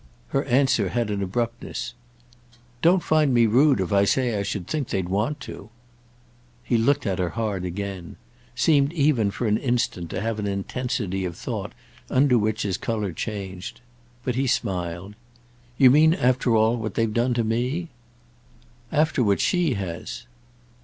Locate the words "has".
19.75-20.25